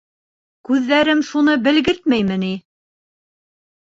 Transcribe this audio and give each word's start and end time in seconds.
Күҙҙәрем 0.69 1.19
шуны 1.27 1.55
белгертмәйме 1.67 2.39
ни? 2.45 2.51